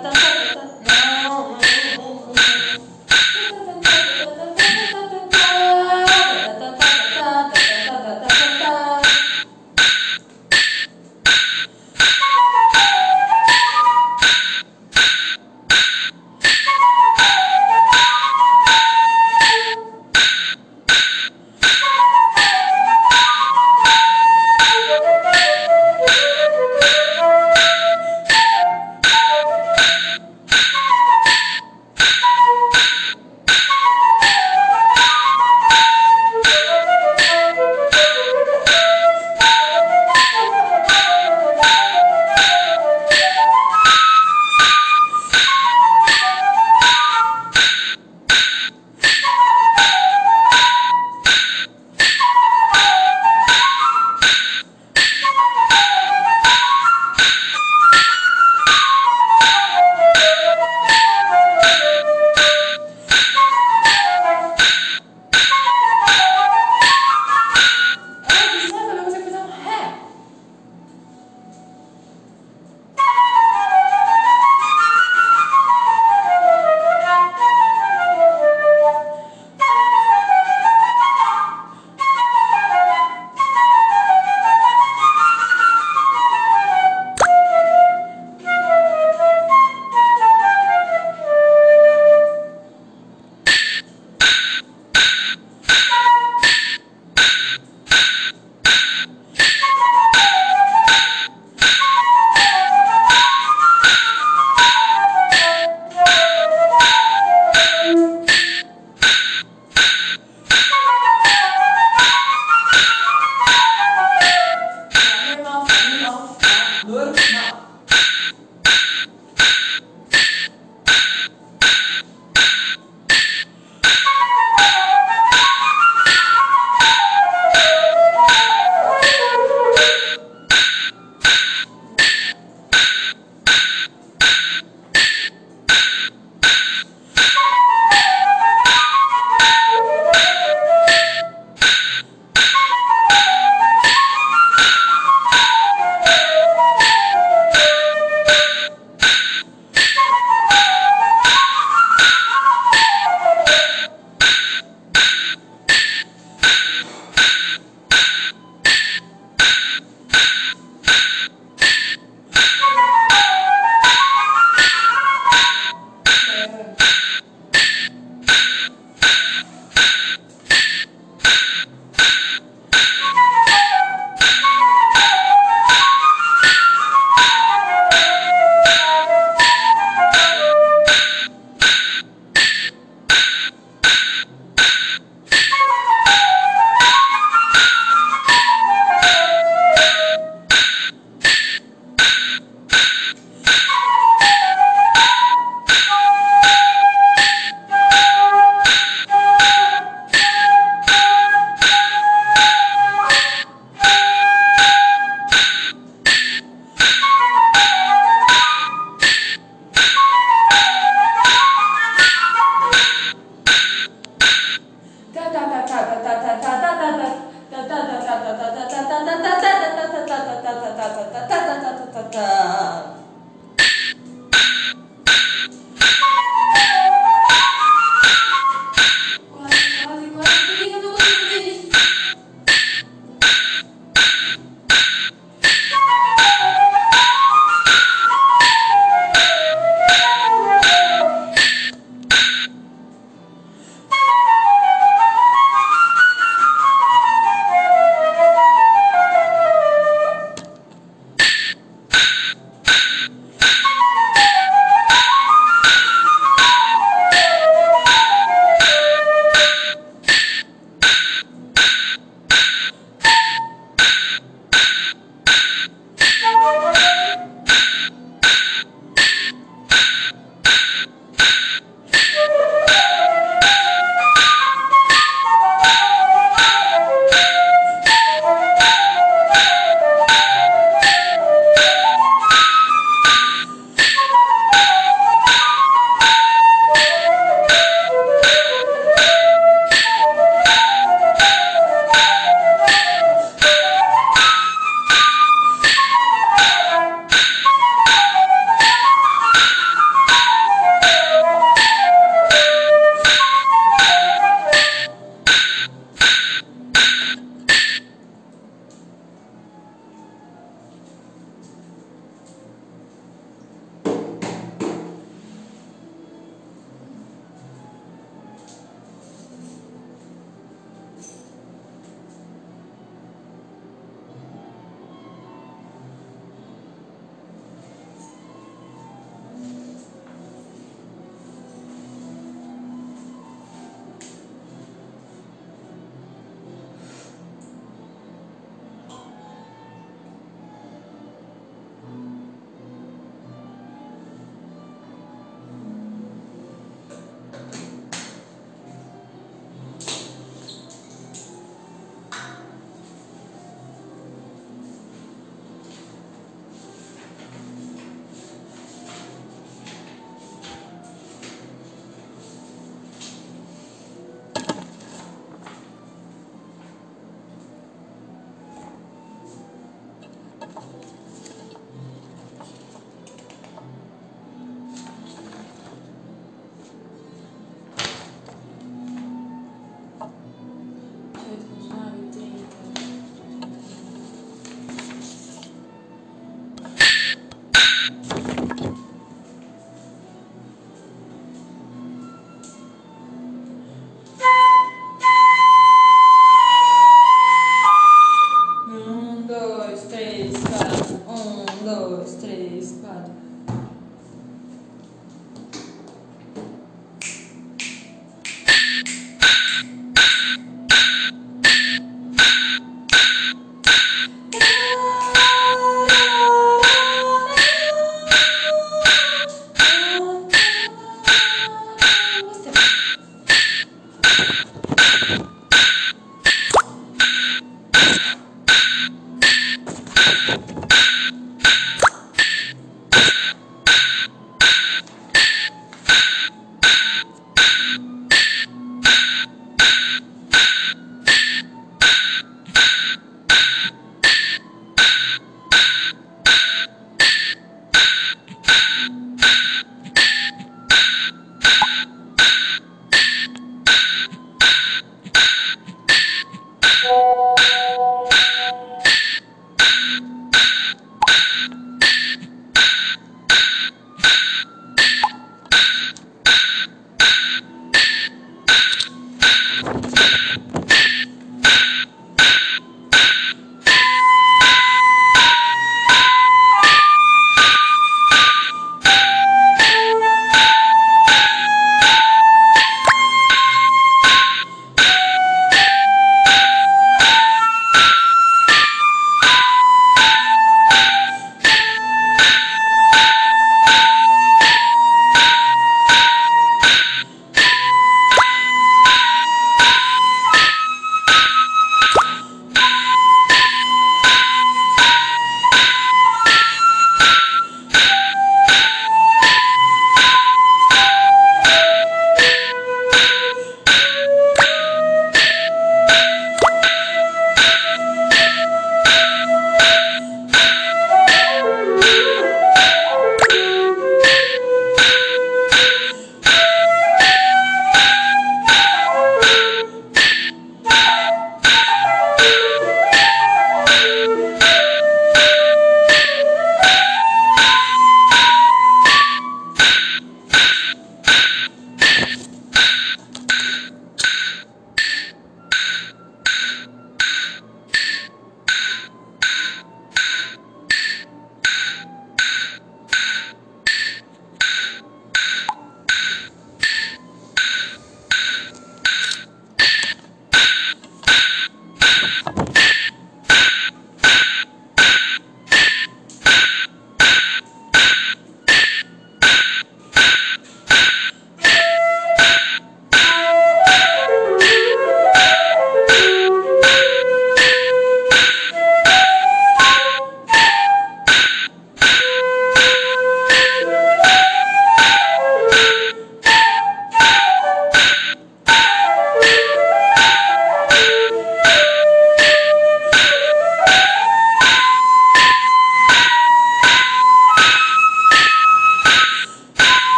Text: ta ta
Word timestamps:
ta 0.00 0.10
ta 0.10 0.41